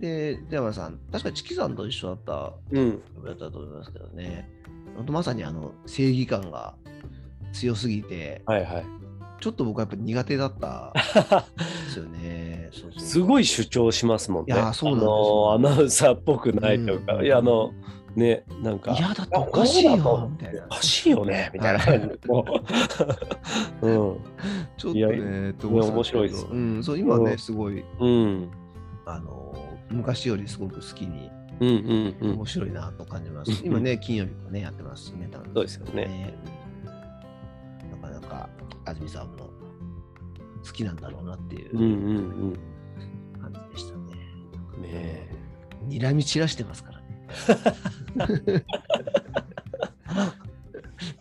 [0.00, 3.02] で、出山さん、確かチキさんと一緒だったうん。
[3.26, 4.48] やったと思いますけどね。
[4.96, 6.74] 本当まさにあの正義感が
[7.52, 8.86] 強すぎて、はいはい。
[9.40, 12.70] ちょっと僕はやっぱ苦手だったんですよね。
[12.74, 14.54] そうそうすごい主張しますもんね。
[14.54, 17.72] いやそうなんですよあのアナウンサーっぽくないというか、うんいや、あの、
[18.16, 18.92] ね、なんか。
[18.92, 24.16] いやだっておかしいよみたいなおかしいよね、みたいな感じう うん。
[24.76, 28.50] ちょっとね、面白いですうん、そう、今ね、うんすごい、うん。
[29.06, 29.54] あの、
[29.90, 32.46] 昔よりすごく好きに、うんうんうん面。
[32.46, 33.50] 白いなと感じます。
[33.50, 36.34] うん今ね、金曜日もね、やってますね、 多分そうですよね。
[36.84, 36.88] うん
[37.90, 38.48] なかなか、
[38.84, 39.50] 安住さんも
[40.64, 41.92] 好きなんだろうなっていうんううんう
[42.48, 42.52] ん。
[42.52, 42.58] ね
[43.40, 44.04] 感じでしたね。
[44.84, 45.28] え。
[45.88, 48.64] 睨み散らしてますからね。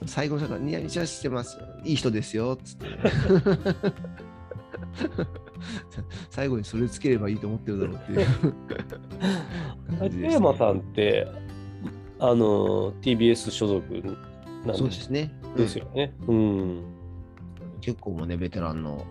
[0.06, 1.65] 最後の最後、睨み散らしてますよ。
[1.84, 2.56] いい人ですよ。
[2.58, 2.88] つって。
[6.38, 8.15] 最後にそれつければいいと思ってるだろうってい
[10.08, 11.28] う ね山さんって、
[12.19, 15.34] あの、TBS 所属なんでそうですすね。
[15.56, 16.13] ですよね。
[16.28, 16.84] うん。
[17.82, 19.04] 結構もうね、ベテランの、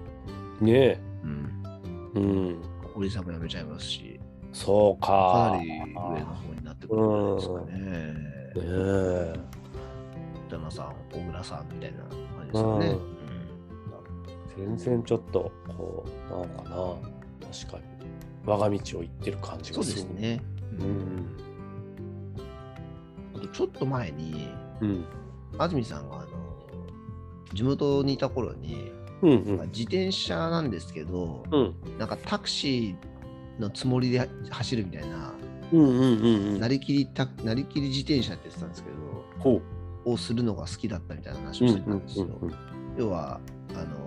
[0.61, 2.21] ねうん、え。
[2.21, 2.63] うん。
[2.95, 4.21] 堀さんも辞めちゃいますし、
[4.53, 5.09] そうか。
[5.09, 7.81] かなり上の方になってくるんじゃないですかね。
[7.81, 8.17] ね
[8.55, 9.35] え。
[10.47, 12.87] 北山さん、小倉さんみたいな感じですよね。
[12.87, 13.17] うん
[14.57, 17.85] 全然ちょっと、こう、なんかな、確かに、
[18.45, 20.03] 我が道を行ってる感じそうがする。
[20.03, 20.43] ですね。
[20.79, 21.27] うん。
[23.37, 24.49] あとちょっと前に、
[24.81, 25.05] うん。
[25.59, 26.27] 安住さんがあの
[27.55, 29.69] 地元にいた頃に、うんうん。
[29.69, 31.75] 自転車なんですけど、うん。
[31.99, 35.33] なんかタクシーのつもりで走るみたいな
[35.73, 36.61] うんうんうんうん。
[36.61, 38.97] なりきりたなりきり自転車って言ってたんですけど。
[40.07, 42.27] をするのが好きだったみたいな話うんうをしてたんですよ。
[42.27, 42.55] んうん
[42.97, 43.41] 要は、
[43.75, 44.06] あの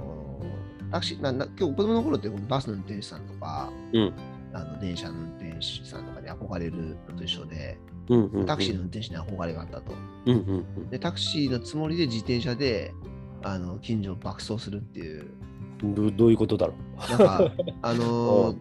[0.90, 4.14] ータクシーなな今日子供の頃ってバスの運転手さんとか、うん
[4.52, 7.78] あの電車の運転手さんとかに憧れるのと一緒で、
[8.10, 8.46] うんうんうん。
[8.46, 9.94] タクシーの運転手に憧れがあったと。
[10.26, 10.90] うんうんうん。
[10.90, 12.94] で、タクシーのつもりで自転車で
[13.44, 15.28] あの近所を爆走するっていう、
[15.84, 16.74] どどういうことだろ
[17.10, 17.52] なんか、
[17.84, 18.58] あのー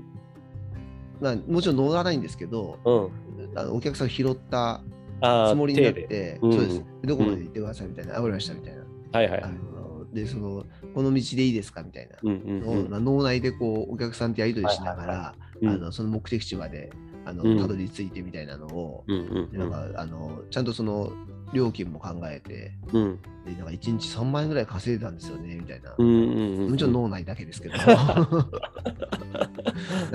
[1.20, 2.90] まあ、もちろん乗らないんですけど、う。
[2.90, 3.58] うん。
[3.58, 4.82] あのお客さんを拾った
[5.20, 6.84] ああ、つもりになって、うんそうです。
[7.02, 8.82] でどこまで行ってくださいみたいな、あ、わかりましたみたいな。
[9.12, 9.48] はいはいあ。
[9.48, 9.77] の
[10.12, 12.16] で、その、この道でいいですかみたいな。
[12.22, 12.84] うんうんうん。
[12.84, 16.92] のまあ脳内でこうお客さんとやり取りしながら、はいはいはいあのその目的地まで
[17.24, 17.58] あのうん。
[17.58, 21.12] たどり着いてみたいなのを、うんうんでなんかあのちゃんとその
[21.52, 23.18] 料金も考えてうん。
[23.44, 26.14] でなんか1日3万円ぐらい稼いでたんですよねみたいな、うんうん
[26.58, 26.70] うん。
[26.70, 27.96] もちろん脳内だけですけど なん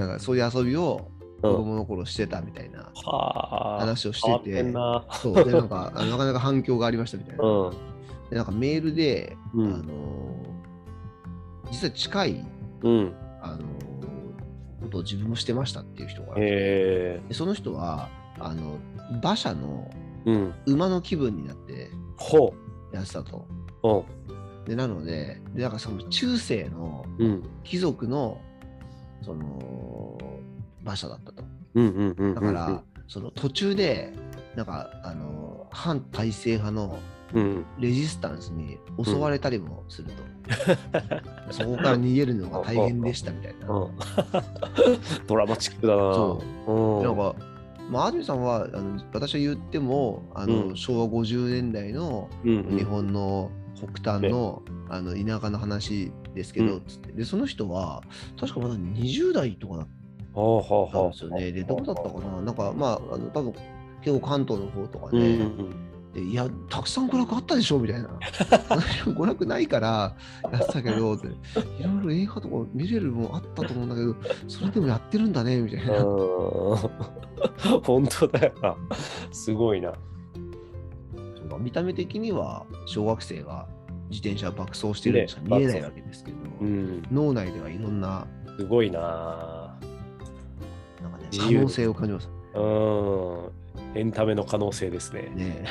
[0.10, 1.10] かそういう遊びを
[1.42, 3.80] 子供の頃してたみたいなはあ。
[3.80, 4.64] 話をしてて。
[5.22, 5.36] そう。
[5.44, 7.74] でなんかなかなか反響がありましたみたいな、うん。
[8.34, 10.44] でなんかメールで、うんあの
[11.72, 12.46] 実は近い
[12.82, 13.14] うん。
[13.42, 13.68] あの
[14.82, 16.36] ことを自分もしてましたっていう人が。
[16.36, 18.80] でその人はあの
[19.22, 19.90] 馬車の
[20.26, 20.54] うん。
[20.66, 22.54] 馬の気分になってほ
[22.92, 23.48] やってたと。
[23.84, 23.88] う。
[23.88, 24.66] うん。
[24.66, 27.44] でなのででなんかその中世のうん。
[27.64, 28.42] 貴族の
[29.22, 30.18] その
[30.82, 31.44] 馬車だったと。
[32.34, 34.14] だから、その途中で
[34.56, 37.14] なんかあの反体制派のうん。
[37.80, 40.34] レジスタンスに襲われたりもすると。
[41.52, 43.70] そこから逃げるのが大変でしたみたいな。
[43.70, 43.92] うん。
[45.28, 46.02] ドラマチックだな。。
[46.14, 47.04] そううん。
[47.04, 47.36] なんか、
[47.90, 58.04] まあ、安住さんはあの私は言ってもあの、うん昭和50年代のうんうん、日本の北端の,、あの田舎の話ですけど、うんつってでその人は
[58.40, 59.88] 確かまだ20代とかだっ。
[60.36, 61.52] たんですよね。
[61.52, 63.54] でどこだったかななんかまああの多分
[64.02, 67.80] 結構関東の方とかうんね、うんでいやたくさん娯楽あったでしょ？
[67.80, 68.10] みたいな
[69.06, 70.16] 娯楽ないから
[70.52, 71.32] やってたけどってい
[71.84, 74.16] ろいろ映画とか見れるもんあったと思うんだけど
[74.48, 75.98] それでもやってるんだねみたいな。
[76.04, 76.78] うん。
[77.84, 78.76] 本当だよな。
[79.32, 79.94] すごいな。
[81.60, 83.68] 見た目的には小学生が
[84.10, 87.04] 自転車爆走してるようにしか見えないわけですけど、うん。
[87.12, 88.26] 脳内ではいろんな
[88.58, 89.00] すごいな。
[91.02, 93.52] なんか、ね、自由可能性を感じますうん。
[93.96, 95.32] エンタメの可能性ですね。
[95.36, 95.66] ね。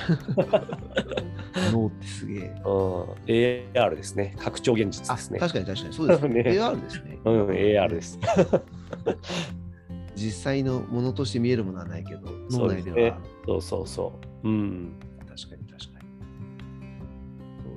[1.72, 2.62] 脳ってすげえ。
[2.64, 3.02] うん。
[3.26, 4.34] AR ですね。
[4.38, 5.38] 拡張現実あですね。
[5.38, 6.28] 確かに確かにそうですね。
[6.42, 7.18] ね AR ですね。
[7.24, 8.18] うん、AR です。
[10.14, 12.96] 実際のものとして見えるものはないけど、脳内では。
[12.96, 13.14] そうね
[13.46, 14.48] そうそうそう。
[14.48, 14.92] うん。
[15.26, 16.06] 確かに確かに。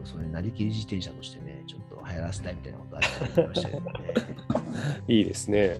[0.03, 3.91] そう、それなりきり自転車としてね、ちょっと流行らせたいみたいなことありましたけどね。
[5.07, 5.79] いいですね。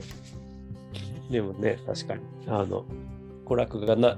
[1.30, 2.22] でもね、確かに。
[2.48, 2.86] あの、
[3.46, 4.18] 娯楽がな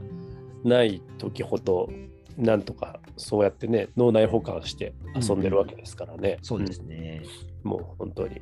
[0.64, 1.90] ない時ほど、
[2.38, 6.38] なんとかそうやってね、脳内保管して遊んでるわけですからね。
[6.42, 7.22] そうですね。
[7.24, 8.42] うんもう本当に。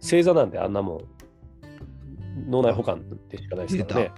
[0.00, 1.04] 星座なんであんなもん、
[2.50, 4.12] 脳内保管でしかないですからね。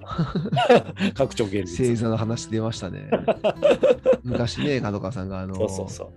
[1.14, 1.96] 拡張現星実。
[1.96, 3.08] 座の話出ましたね。
[4.24, 6.12] 昔ね、角川さんがあの、そうそうそう。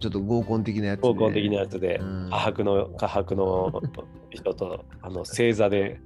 [0.00, 1.08] ちょっと合コン的なやつで。
[1.08, 3.82] 高校的なやつで、うん科博の科博の
[4.30, 6.00] 人とあの星座で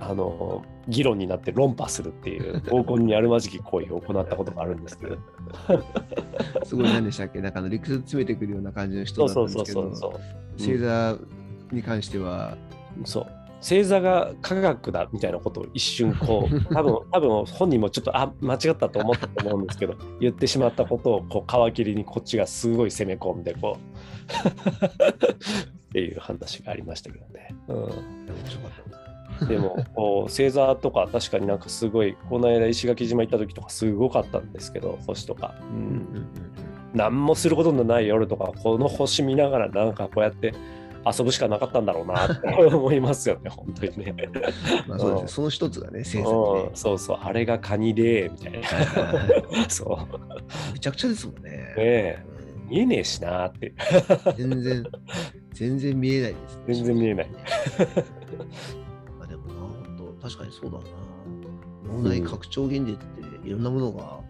[0.00, 5.18] あの議論になって論破するっていう合コンにあるまじき行為を行ったことがあるんですけど。
[6.64, 7.40] すごい何でしたっけ？
[7.40, 10.20] なんかあの理屈詰めてくるような感じの人だったんですけど、そうそうそう
[10.58, 11.16] 星座
[11.70, 12.56] に関しては、
[13.04, 13.26] そう。
[13.60, 23.80] 星座が科学だみたいなことを一瞬こう 多分多分本人もちょっとあ間違ったと思ったと思うんですけど言ってしまったことをこう皮切りにこっちがすごい攻め込んでこう。
[25.90, 27.54] っていう話がありましたけどね。
[27.68, 27.76] うん。
[27.76, 27.88] 面
[28.46, 28.90] 白かった。
[28.90, 29.09] な。
[29.48, 36.26] でも こう星座とか確かになんかすごいこの間石垣島行った時とかすごかったんですけど星とか、ううんん、うん。
[36.94, 40.52] 何もすることのない夜とかこの星見ながらなんかこうやって
[41.06, 44.14] 遊ぶしかなかったんだろうなって 思いますよね本当にね。
[44.86, 45.22] まあそうですうん。
[45.22, 46.70] ね、その一つがね、星座にうん。
[46.74, 47.18] そうそう。
[47.22, 48.58] あれがカニでみたいな。
[48.58, 48.64] ね。
[49.68, 50.72] そう。
[50.72, 51.50] めちゃくちゃですもんね。
[51.50, 52.18] ねえ。
[52.68, 53.72] 見えねえしなーって。
[54.42, 54.50] うん。
[54.50, 54.84] 全然、
[55.54, 56.62] 全然見えないです、ね。
[56.74, 57.28] 全然見えない。
[60.22, 60.84] 確かにそうだな。
[62.02, 64.20] 脳内拡張現実っていろんなものが、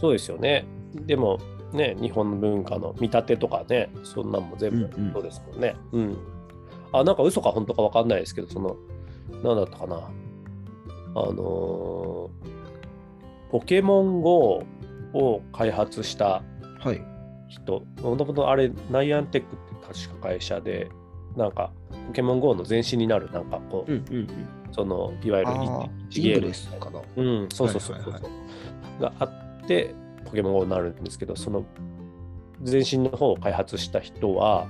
[0.00, 0.64] そうですよね。
[1.06, 1.38] でも
[1.72, 5.76] ね、日本の文化の見立てとかね、そんなんも全部うんうんそうですもんね。
[5.92, 6.16] うん。
[6.92, 8.76] あ、なんか嘘か本当か分かんないですけど、その、
[9.42, 9.96] なんだったかな。
[9.96, 12.52] あのー
[13.50, 14.62] ポケモン GO
[15.12, 16.42] を開発した
[16.80, 17.02] はい。
[17.50, 19.58] 人、もともとあれ、ナイアンテックっ
[19.92, 20.88] て確か会社で、
[21.36, 21.70] なんか、
[22.08, 24.28] ポケモン GO の前身になる、なんかこう、うんうんうん。
[24.72, 26.80] そのいわゆるあ一ゲーム。
[26.80, 27.00] かな。
[27.16, 28.32] うん、そうそうそうそう、はいはい
[29.00, 29.94] があって、
[30.24, 31.64] ポケモン GO になるんですけど、その
[32.64, 34.66] 前身の方を開発した人は、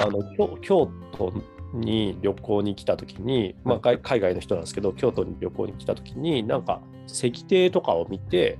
[0.00, 1.32] あの京京都
[1.72, 8.58] に旅行に来た時に、まあ、海海外の人なんですけど、京都に旅行に来た時に、なんか石庭とかを見て、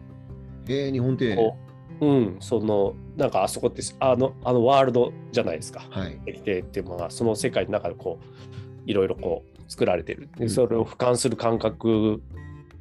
[0.69, 1.55] えー、日本庭
[2.01, 5.87] うん、その、なんかあそこってあのあのワールドじゃないですか。
[5.91, 6.19] はい。
[6.27, 10.31] 石庭っていうのは、その世界の中でこう、いろいろこう作られてる。
[10.39, 12.23] でうんそれを俯瞰する感覚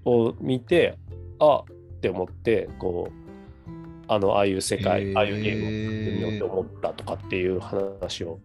[0.06, 0.98] を見て、
[1.40, 3.72] あって思って、こう、
[4.08, 8.40] あの、ああいう世界、ああいうゲームをやってみようって思ったとかっていう話を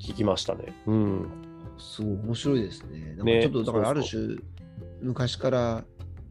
[0.00, 0.74] 聞きましたね。
[0.86, 1.28] うん。
[1.78, 3.14] すごい面白いですね。
[3.16, 4.36] なんちょっとだからあるそ種、
[5.00, 5.84] 昔から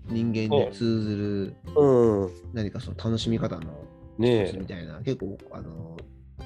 [0.09, 2.30] 人間に通ずるうん。
[2.53, 3.84] 何かその楽しみ方の
[4.18, 5.97] ねみたいな、結構あの、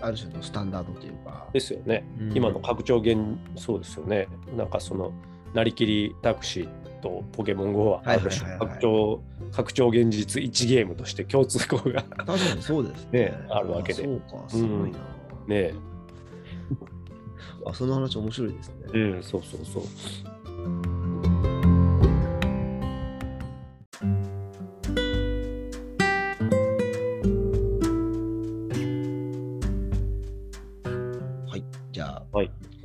[0.01, 1.47] ある種のスタンダードというか。
[1.53, 2.05] ですよね。
[2.19, 3.17] うん今の拡張現、
[3.55, 4.27] そうですよね。
[4.55, 5.11] なんかその、
[5.53, 6.69] なりきりタクシー
[7.01, 13.25] とポケモン GO は拡張、拡張現実1ゲームとして共通項が確かにそうですね。
[13.25, 14.99] ねあるわけであそうか、すごいな。
[15.47, 15.73] ね
[17.65, 18.75] あ、その話面白いですね。
[18.93, 19.83] うん、そうそうそう。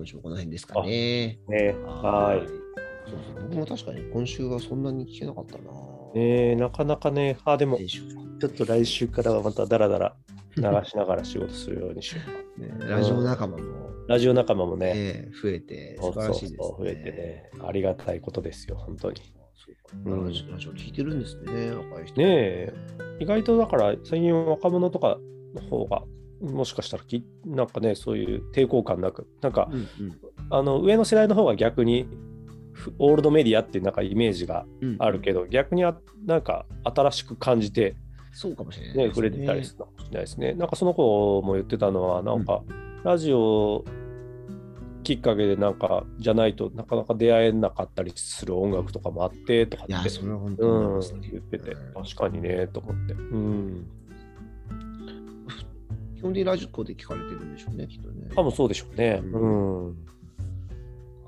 [0.05, 1.39] 今週もこの辺ですかね。
[1.49, 2.47] ねはい。
[3.09, 5.65] そうそう僕も確かに今週はそんなに聞けなかったな。
[6.15, 10.17] ねなかなかね、あ、でも、ちょっと来週からはまたダラダラ
[10.57, 12.21] 流しながら仕事するようにしよ
[12.59, 12.61] う。
[12.61, 13.63] ねラジオ仲間も、
[14.07, 16.59] ラジオ仲間もね、ね、増えてそうそう素晴らしいですね。
[16.61, 19.17] そう増えてね、ありがたいことですよ、本当に。
[19.55, 22.21] そうかラジオ聞いてるんですね、若い人。
[22.21, 22.75] ねえ、
[23.21, 25.19] 意外とだから、最近若者とか
[25.55, 26.03] の方が、
[26.41, 29.89] もしかしたらき、なんかね、そういう抵抗感なく、なんか、うん
[30.51, 32.07] あの上の世代の方が逆に、
[32.73, 37.97] ふオールドメディアっていうなんかイメージがうんうんあるけど、逆にあなんか新しく感じて、
[38.33, 40.53] そうかもしれないね、触れてたりするかもしれないですね。
[40.55, 42.63] なんかその子も言ってたのは、なんか、
[43.05, 43.85] ラジオ
[45.05, 53.13] きっかけでなんか、じゃないとなかなか出会えなかったりする音楽とかもあってとかって、うん、言ってて、うん確かにね、と思って。
[53.13, 53.87] うん。
[56.25, 58.31] 基本的にラジコで聞かれてるんでしょうね、きっとね。
[58.35, 59.21] 多分そうでしょうね。
[59.23, 59.97] ううん。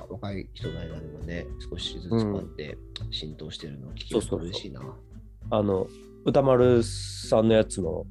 [0.09, 2.79] 若い人の間でもね、少しずつこうやって
[3.11, 4.81] 浸透してるのを聞けると嬉しいな。
[5.51, 5.87] あの、
[6.25, 8.07] 歌丸さんのやつも、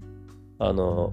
[0.59, 1.11] あの、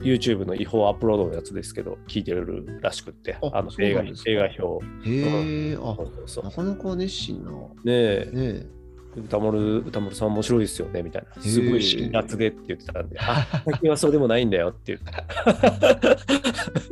[0.00, 5.08] YouTube の違法アップロードのやつですけど、聞いてるらしくって、ああの映画映画表。
[5.08, 7.52] へえ、あそうそうそうなかなか熱心な。
[7.52, 8.66] ねねえ、え。
[9.16, 15.10] 歌丸歌丸さん面白いですよねみたいな、すごい辛辣でって言ってたんで、ああ最近はそうでもないんだよって言って、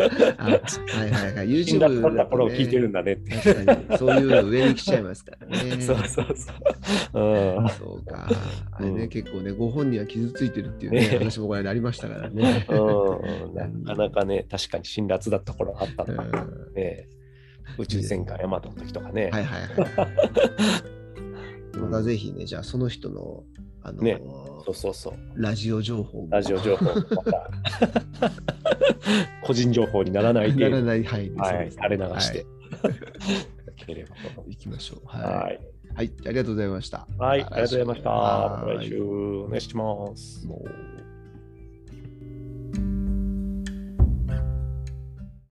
[0.08, 1.48] はいはいはい。
[1.48, 3.96] YouTube だね頃を聞いてるんだねって。
[3.96, 5.80] そういうの上に来ちゃいますからね。
[5.82, 6.52] そうそうそ
[7.14, 7.20] う。
[7.20, 8.28] うんそうか。
[8.72, 12.66] あれね、うん結構ね、ご本人は傷ついてるっていうね、ね話もこれでありましたからね。
[12.68, 12.74] う
[13.50, 17.08] ん、なかなかね、確かに辛辣だった頃あったうんのか、ね、
[17.78, 19.30] 宇宙戦艦ヤマトの時とかね。
[19.32, 19.60] はいはい
[20.00, 21.01] はい。
[21.80, 23.42] またぜひね、じゃあその人の、
[23.82, 24.20] あの、ね。
[24.64, 25.14] そうそうそう。
[25.34, 26.28] ラジオ情報も。
[26.30, 26.86] ラジオ情報、
[29.44, 31.82] 個人情報にならないなで、らない範囲ではい、すね。
[31.82, 32.46] 垂れ流して。
[32.82, 32.90] は
[34.46, 34.52] い。
[34.52, 35.06] いきましょう。
[35.06, 35.54] ははい。
[35.54, 35.58] い。
[35.94, 37.06] はい、ありがとうございました。
[37.18, 38.64] はい、ありがとうございました。
[38.66, 39.02] 来週。
[39.02, 40.46] お願いします。